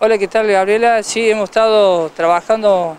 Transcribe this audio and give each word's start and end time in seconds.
Hola, 0.00 0.16
¿qué 0.16 0.28
tal 0.28 0.46
Gabriela? 0.46 1.02
Sí, 1.02 1.28
hemos 1.28 1.50
estado 1.50 2.08
trabajando 2.10 2.96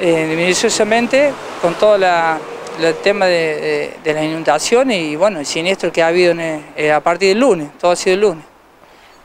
eh, 0.00 0.34
minuciosamente 0.34 1.30
con 1.60 1.74
todo 1.74 1.96
el 1.96 2.94
tema 3.02 3.26
de, 3.26 3.98
las 4.02 4.24
inundaciones 4.24 4.96
y 4.96 5.14
bueno, 5.14 5.40
el 5.40 5.44
siniestro 5.44 5.92
que 5.92 6.02
ha 6.02 6.06
habido 6.06 6.32
eh, 6.38 6.90
a 6.90 7.00
partir 7.00 7.28
del 7.28 7.40
lunes, 7.40 7.68
todo 7.78 7.90
ha 7.90 7.96
sido 7.96 8.14
el 8.14 8.20
lunes. 8.22 8.44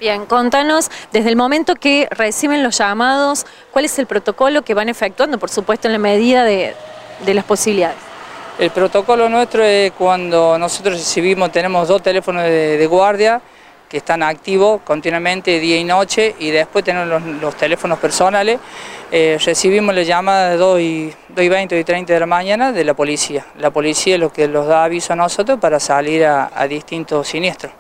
Bien, 0.01 0.25
contanos, 0.25 0.91
desde 1.13 1.29
el 1.29 1.37
momento 1.37 1.75
que 1.75 2.09
reciben 2.11 2.61
los 2.61 2.79
llamados, 2.79 3.45
¿cuál 3.71 3.85
es 3.85 3.97
el 3.97 4.05
protocolo 4.05 4.61
que 4.63 4.73
van 4.73 4.89
efectuando, 4.89 5.37
por 5.37 5.49
supuesto, 5.49 5.87
en 5.87 5.93
la 5.93 5.97
medida 5.97 6.43
de, 6.43 6.75
las 7.25 7.45
posibilidades? 7.45 7.95
El 8.59 8.69
protocolo 8.71 9.29
nuestro 9.29 9.63
es 9.63 9.93
cuando 9.93 10.57
nosotros 10.57 10.95
recibimos, 10.95 11.53
tenemos 11.53 11.87
dos 11.87 12.03
teléfonos 12.03 12.43
de, 12.43 12.85
guardia 12.85 13.41
que 13.91 13.97
están 13.97 14.23
activos 14.23 14.79
continuamente 14.85 15.59
día 15.59 15.75
y 15.77 15.83
noche 15.83 16.33
y 16.39 16.49
después 16.49 16.85
tenemos 16.85 17.21
los, 17.41 17.55
teléfonos 17.57 17.99
personales, 17.99 18.57
eh, 19.11 19.37
recibimos 19.43 19.93
la 19.93 20.03
llamada 20.03 20.51
de 20.51 20.55
2 20.55 20.79
y, 20.79 21.13
20 21.35 21.77
y 21.77 21.83
30 21.83 22.13
de 22.13 22.19
la 22.21 22.25
mañana 22.25 22.71
de 22.71 22.85
la 22.85 22.93
policía. 22.93 23.45
La 23.59 23.69
policía 23.69 24.15
es 24.15 24.21
lo 24.21 24.31
que 24.31 24.47
nos 24.47 24.65
da 24.65 24.85
aviso 24.85 25.11
a 25.11 25.17
nosotros 25.17 25.59
para 25.59 25.81
salir 25.81 26.23
a 26.25 26.67
distintos 26.69 27.27
siniestros. 27.27 27.73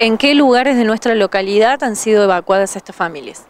¿En 0.00 0.18
qué 0.18 0.34
lugares 0.34 0.76
de 0.76 0.82
nuestra 0.82 1.14
localidad 1.14 1.84
han 1.84 1.94
sido 1.94 2.24
evacuadas 2.24 2.74
estas 2.74 2.96
familias? 2.96 3.46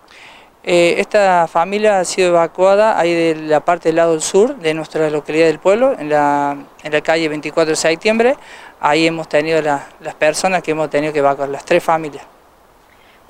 Eh, 0.65 0.95
esta 0.99 1.49
familia 1.49 1.99
ha 1.99 2.05
sido 2.05 2.29
evacuada 2.29 2.99
ahí 2.99 3.13
de 3.13 3.35
la 3.35 3.61
parte 3.61 3.89
del 3.89 3.97
lado 3.97 4.21
sur 4.21 4.57
de 4.57 4.75
nuestra 4.75 5.11
localidad 5.11 5.47
del 5.47 5.59
pueblo, 5.59 5.97
en 5.99 6.09
la, 6.09 6.57
calle 7.03 7.29
24 7.29 7.71
de 7.71 7.77
septiembre. 7.77 8.37
Ahí 8.81 9.07
hemos 9.07 9.29
tenido 9.29 9.61
las 9.61 10.15
personas 10.19 10.63
que 10.63 10.71
hemos 10.71 10.89
tenido 10.89 11.13
que 11.13 11.19
evacuar, 11.19 11.49
las 11.49 11.65
tres 11.65 11.83
familias. 11.83 12.25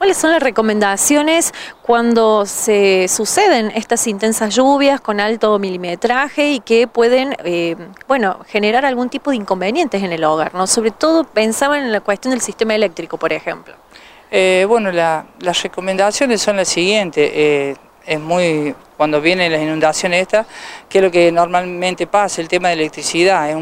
¿Cuáles 0.02 0.16
son 0.16 0.32
las 0.32 0.42
recomendaciones 0.42 1.54
cuando 1.80 2.44
se 2.44 3.06
suceden 3.06 3.70
estas 3.76 4.08
intensas 4.08 4.52
lluvias 4.52 5.00
con 5.00 5.20
alto 5.20 5.56
milimetraje 5.60 6.50
y 6.50 6.58
que 6.58 6.88
pueden 6.88 7.36
eh, 7.44 7.76
bueno, 8.08 8.40
generar 8.48 8.84
algún 8.84 9.08
tipo 9.10 9.30
de 9.30 9.36
inconvenientes 9.36 10.02
en 10.02 10.10
el 10.10 10.24
hogar? 10.24 10.54
¿no? 10.54 10.66
Sobre 10.66 10.90
todo 10.90 11.22
pensaban 11.22 11.84
en 11.84 11.92
la 11.92 12.00
cuestión 12.00 12.32
del 12.32 12.40
sistema 12.40 12.74
eléctrico, 12.74 13.16
por 13.16 13.32
ejemplo. 13.32 13.74
Eh, 14.34 14.64
bueno, 14.66 14.90
las 14.90 15.62
recomendaciones 15.62 16.40
son 16.40 16.56
las 16.56 16.68
siguientes. 16.68 17.30
Eh, 17.34 17.76
es 18.06 18.18
muy, 18.18 18.74
cuando 18.96 19.20
vienen 19.20 19.52
las 19.52 19.60
inundaciones 19.60 20.22
estas, 20.22 20.46
que 20.88 20.98
es 20.98 21.04
lo 21.04 21.10
que 21.10 21.30
normalmente 21.30 22.06
pasa, 22.06 22.40
el 22.40 22.48
tema 22.48 22.68
de 22.68 22.74
electricidad, 22.74 23.50
es 23.50 23.56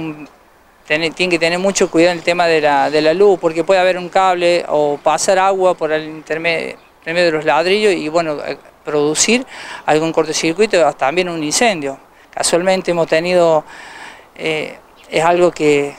tiene, 0.87 1.11
que 1.11 1.39
tener 1.41 1.59
mucho 1.59 1.91
cuidado 1.91 2.13
en 2.13 2.19
el 2.19 2.25
tema 2.25 2.47
de 2.47 2.61
la, 2.61 2.89
de 2.89 3.01
la, 3.01 3.15
luz, 3.15 3.39
porque 3.41 3.65
puede 3.65 3.81
haber 3.81 3.99
un 3.99 4.09
cable 4.09 4.65
o 4.69 4.97
pasar 4.97 5.41
agua 5.41 5.75
por 5.75 5.91
el 5.91 6.05
intermedio, 6.05 6.77
de 7.05 7.31
los 7.33 7.45
ladrillos 7.45 7.93
y 7.93 8.09
bueno, 8.09 8.39
eh, 8.45 8.57
producir 8.85 9.45
algún 9.87 10.13
cortocircuito, 10.13 10.93
también 10.93 11.29
un 11.29 11.43
incendio. 11.43 11.99
Casualmente 12.33 12.93
hemos 12.93 13.09
tenido, 13.09 13.65
eh, 14.37 14.79
es 15.11 15.25
algo 15.25 15.51
que, 15.51 15.97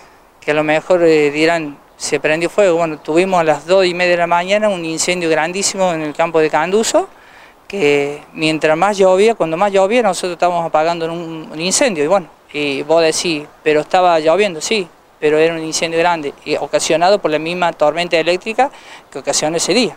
a 0.48 0.54
lo 0.54 0.64
mejor 0.64 1.04
dirán, 1.04 1.78
se 2.02 2.20
prendió 2.20 2.50
fuego. 2.50 2.78
Bueno, 2.78 2.98
tuvimos 2.98 3.40
a 3.40 3.44
las 3.44 3.68
2 3.68 3.86
y 3.86 3.94
media 3.94 4.12
de 4.12 4.18
la 4.18 4.28
mañana 4.28 4.70
un 4.70 4.84
incendio 4.84 5.30
grandísimo 5.30 5.94
en 5.94 6.02
el 6.02 6.16
campo 6.16 6.40
de 6.40 6.50
Canduso, 6.50 7.08
que 7.68 8.24
mientras 8.34 8.76
más 8.76 8.98
llovía, 8.98 9.36
cuando 9.36 9.56
más 9.56 9.72
llovía, 9.72 10.02
nosotros 10.02 10.34
estábamos 10.34 10.66
apagando 10.66 11.06
un 11.06 11.62
incendio 11.62 12.04
y 12.04 12.08
bueno, 12.08 12.28
y 12.52 12.82
vos 12.82 13.04
decís, 13.04 13.44
pero 13.64 13.82
estaba 13.82 14.20
lloviendo, 14.20 14.60
sí, 14.62 14.88
pero 15.20 15.38
era 15.38 15.54
un 15.54 15.64
incendio 15.64 16.00
grande, 16.00 16.34
y 16.44 16.56
ocasionado 16.56 17.20
por 17.20 17.30
la 17.30 17.38
misma 17.38 17.72
tormenta 17.72 18.18
eléctrica 18.18 18.72
que 19.12 19.20
ocasionó 19.20 19.58
ese 19.58 19.74
día. 19.74 19.96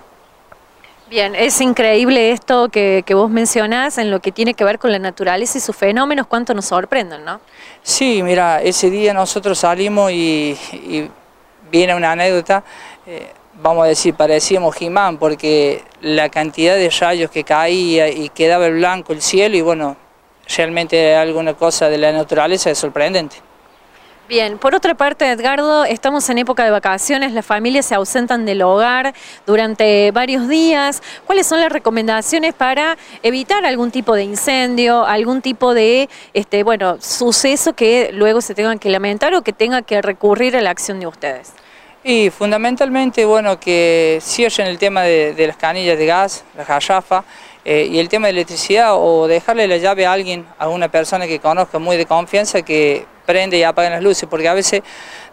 Bien, 1.09 1.35
es 1.35 1.61
increíble 1.61 2.33
esto 2.33 2.69
que, 2.69 3.05
vos 3.11 3.31
mencionás 3.31 3.99
en 3.99 4.11
lo 4.11 4.21
que 4.21 4.33
tiene 4.33 4.55
que 4.55 4.65
ver 4.65 4.79
con 4.79 4.93
la 4.93 4.99
naturaleza 4.99 5.59
y 5.59 5.61
sus 5.61 5.77
fenómenos, 5.77 6.27
cuánto 6.27 6.55
nos 6.55 6.67
sorprenden, 6.67 7.25
¿no? 7.25 7.41
Sí, 7.83 8.23
mira, 8.23 8.63
ese 8.63 8.91
día 8.91 9.13
nosotros 9.15 9.59
salimos 9.59 10.11
y, 10.13 10.57
viene 11.75 11.93
una 11.93 12.13
anécdota, 12.13 12.63
eh, 13.05 13.33
vamos 13.61 13.85
a 13.85 13.89
decir, 13.89 14.15
parecíamos 14.15 14.77
Jimán, 14.77 15.19
porque 15.19 15.83
la 16.03 16.29
cantidad 16.29 16.77
de 16.77 16.89
rayos 16.89 17.33
que 17.33 17.43
caía 17.43 18.09
y 18.09 18.29
quedaba 18.29 18.67
el 18.67 18.75
blanco 18.75 19.13
el 19.13 19.21
cielo 19.21 19.57
y 19.57 19.61
bueno, 19.61 19.97
realmente 20.57 21.17
alguna 21.17 21.55
cosa 21.55 21.89
de 21.89 21.99
la 21.99 22.13
naturaleza 22.13 22.71
es 22.71 22.79
sorprendente. 22.79 23.39
Bien, 24.29 24.57
por 24.57 24.75
otra 24.75 24.95
parte, 24.95 25.29
Edgardo, 25.29 25.85
estamos 25.85 26.31
en 26.31 26.39
época 26.39 26.65
de 26.65 26.71
vacaciones, 26.71 27.33
las 27.33 27.45
familias 27.45 27.87
se 27.87 27.97
ausentan 27.97 28.47
del 28.47 28.63
hogar 28.63 29.13
durante 29.47 30.13
varios 30.13 30.49
días. 30.49 31.03
¿Cuáles 31.27 31.47
son 31.47 31.61
las 31.61 31.71
recomendaciones 31.71 32.55
para 32.55 32.97
evitar 33.23 33.67
algún 33.67 33.91
tipo 33.91 34.15
de 34.15 34.23
incendio, 34.23 35.05
algún 35.05 35.43
tipo 35.43 35.75
de 35.75 36.09
este, 36.35 36.63
bueno, 36.63 36.97
suceso 37.01 37.75
que 37.75 38.13
luego 38.15 38.41
se 38.41 38.55
tengan 38.55 38.79
que 38.79 38.89
lamentar 38.89 39.35
o 39.35 39.43
que 39.43 39.53
tenga 39.53 39.83
que 39.83 40.01
recurrir 40.01 40.57
a 40.57 40.63
la 40.63 40.71
acción 40.71 41.01
de 41.01 41.07
ustedes? 41.07 41.53
Y 42.07 42.29
fundamentalmente, 42.29 43.25
bueno, 43.25 43.59
que 43.59 44.19
cierren 44.21 44.67
el 44.67 44.77
tema 44.77 45.05
de, 45.05 45.47
las 45.47 45.57
canillas 45.57 45.97
de 45.97 46.05
gas, 46.05 46.45
la 46.55 46.63
jarrafa, 46.67 47.25
eh, 47.65 47.89
y 47.91 47.99
el 47.99 48.11
tema 48.11 48.27
de 48.27 48.33
electricidad 48.33 48.91
o 48.93 49.27
dejarle 49.27 49.67
la 49.67 49.79
llave 49.79 50.05
a 50.05 50.13
alguien, 50.13 50.45
a 50.59 50.69
una 50.69 50.91
persona 50.91 51.27
que 51.27 51.41
conozca 51.41 51.79
muy 51.79 51.97
de 51.97 52.05
confianza 52.05 52.61
que 52.61 53.07
prende 53.25 53.57
y 53.57 53.63
apague 53.63 53.89
las 53.89 54.03
luces, 54.03 54.29
porque 54.29 54.49
a 54.49 54.53
veces 54.53 54.83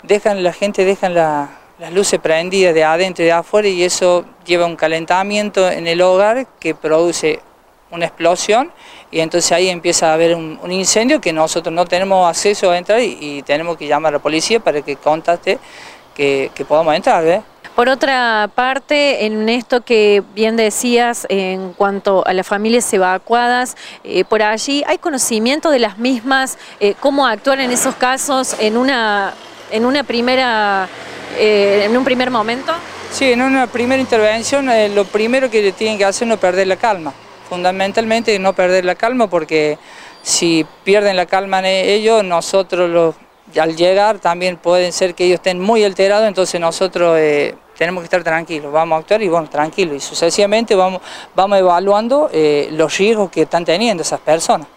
dejan, 0.04 0.42
la 0.44 0.54
gente 0.54 0.86
deja 0.86 1.10
las 1.10 1.50
luces 1.92 2.22
prendidas 2.22 2.74
de 2.74 2.86
adentro 2.86 3.24
y 3.26 3.28
de 3.28 3.34
afuera 3.34 3.68
y 3.68 3.84
eso 3.84 4.24
lleva 4.46 4.66
un 4.66 4.78
calentamiento 4.78 5.70
en 5.70 5.88
el 5.88 6.02
hogar 6.02 6.48
que 6.58 6.74
produce 6.74 7.42
una 7.92 8.06
explosión 8.06 8.72
y 9.12 9.20
entonces 9.20 9.52
ahí 9.52 9.68
empieza 9.68 10.12
a 10.12 10.14
haber 10.14 10.36
un, 10.36 10.72
incendio 10.72 11.20
que 11.20 11.34
nosotros 11.34 11.74
no 11.76 11.86
tenemos 11.86 12.30
acceso 12.30 12.72
a 12.72 12.78
entrar 12.78 13.02
y, 13.02 13.44
tenemos 13.44 13.76
que 13.76 13.88
llamar 13.88 14.14
a 14.14 14.18
la 14.18 14.20
policía 14.20 14.62
para 14.62 14.82
que 14.82 14.96
contacte 14.96 15.60
que, 16.14 16.52
que 16.54 16.66
podamos 16.66 16.96
entrar. 16.96 17.26
¿eh? 17.26 17.42
Por 17.76 17.88
otra 17.88 18.50
parte, 18.54 19.26
en 19.26 19.48
esto 19.48 19.82
que 19.82 20.22
bien 20.36 20.58
decías 20.58 21.26
en 21.30 21.72
cuanto 21.74 22.26
a 22.28 22.34
las 22.34 22.46
familias 22.46 22.92
evacuadas, 22.94 23.78
eh, 24.04 24.26
por 24.26 24.44
allí 24.44 24.84
hay 24.88 24.98
conocimiento 24.98 25.72
de 25.72 25.80
las 25.80 25.98
mismas, 25.98 26.58
eh, 26.82 26.96
cómo 27.00 27.26
actuar 27.26 27.62
en 27.62 27.72
esos 27.72 27.96
casos 27.96 28.58
en 28.60 28.76
una, 28.76 29.34
en 29.72 29.86
una 29.86 30.04
primera, 30.04 30.90
eh, 31.38 31.84
en 31.86 31.96
un 31.96 32.04
primer 32.04 32.30
momento. 32.30 32.74
Sí, 33.10 33.32
en 33.32 33.42
una 33.42 33.68
primera 33.68 34.02
intervención 34.02 34.70
lo 34.94 35.06
primero 35.06 35.50
que 35.50 35.72
tienen 35.72 35.98
que 35.98 36.06
hacer 36.06 36.28
es 36.28 36.30
no 36.30 36.38
perder 36.38 36.68
la 36.68 36.76
calma, 36.76 37.14
fundamentalmente 37.50 38.38
no 38.38 38.54
perder 38.54 38.84
la 38.84 38.96
calma 38.96 39.28
porque 39.28 39.78
si 40.22 40.66
pierden 40.84 41.16
la 41.16 41.26
calma 41.26 41.68
ellos, 41.68 42.24
nosotros 42.24 42.90
los 42.90 43.16
al 43.60 43.76
llegar 43.76 44.20
también 44.20 44.58
pueden 44.58 44.92
ser 44.94 45.14
que 45.16 45.26
ellos 45.26 45.36
estén 45.36 45.60
muy 45.60 45.84
alterados, 45.84 46.28
entonces 46.28 46.60
nosotros 46.60 47.18
eh, 47.20 47.56
tenemos 47.78 48.02
que 48.02 48.06
estar 48.06 48.24
tranquilos, 48.24 48.72
vamos 48.72 48.98
a 48.98 49.00
actuar 49.00 49.22
y 49.22 49.28
bueno, 49.28 49.50
tranquilos, 49.50 49.96
y 49.96 50.00
sucesivamente 50.00 50.76
vamos, 50.76 51.02
vamos 51.36 51.58
evaluando 51.58 52.30
eh, 52.32 52.70
los 52.72 52.98
riesgos 52.98 53.32
que 53.32 53.42
están 53.44 53.66
teniendo 53.66 54.04
esas 54.04 54.20
personas. 54.20 54.68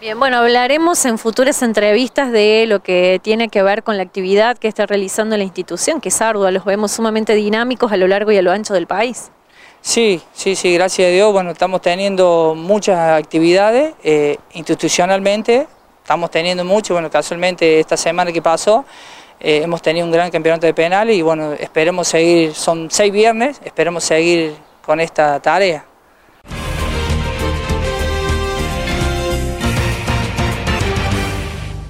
Bien, 0.00 0.16
bueno, 0.16 0.36
hablaremos 0.38 1.04
en 1.06 1.18
futuras 1.18 1.60
entrevistas 1.62 2.30
de 2.30 2.66
lo 2.68 2.80
que 2.80 3.18
tiene 3.20 3.48
que 3.48 3.64
ver 3.64 3.82
con 3.82 3.96
la 3.96 4.04
actividad 4.04 4.56
que 4.56 4.68
está 4.68 4.86
realizando 4.86 5.36
la 5.36 5.42
institución, 5.42 6.00
que 6.00 6.10
es 6.10 6.22
ardua, 6.22 6.52
los 6.52 6.64
vemos 6.64 6.92
sumamente 6.92 7.34
dinámicos 7.34 7.90
a 7.90 7.96
lo 7.96 8.06
largo 8.06 8.30
y 8.30 8.36
a 8.36 8.42
lo 8.42 8.52
ancho 8.52 8.74
del 8.74 8.86
país. 8.86 9.32
Sí, 9.80 10.20
sí, 10.32 10.54
sí, 10.54 10.74
gracias 10.74 11.08
a 11.08 11.10
Dios, 11.10 11.32
bueno, 11.32 11.50
estamos 11.50 11.80
teniendo 11.82 12.54
muchas 12.56 12.98
actividades 13.18 13.94
eh, 14.04 14.36
institucionalmente, 14.52 15.66
estamos 16.08 16.30
teniendo 16.30 16.64
mucho, 16.64 16.94
bueno, 16.94 17.10
casualmente 17.10 17.80
esta 17.80 17.94
semana 17.94 18.32
que 18.32 18.40
pasó 18.40 18.82
eh, 19.38 19.60
hemos 19.62 19.82
tenido 19.82 20.06
un 20.06 20.10
gran 20.10 20.30
campeonato 20.30 20.66
de 20.66 20.72
penales 20.72 21.14
y 21.14 21.20
bueno, 21.20 21.52
esperemos 21.52 22.08
seguir, 22.08 22.54
son 22.54 22.90
seis 22.90 23.12
viernes, 23.12 23.60
esperemos 23.62 24.04
seguir 24.04 24.56
con 24.86 25.00
esta 25.00 25.38
tarea. 25.38 25.84